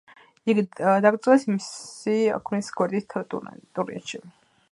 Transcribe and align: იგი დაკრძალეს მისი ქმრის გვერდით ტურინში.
იგი 0.51 0.61
დაკრძალეს 1.05 1.45
მისი 1.51 2.15
ქმრის 2.49 2.71
გვერდით 2.79 3.17
ტურინში. 3.35 4.23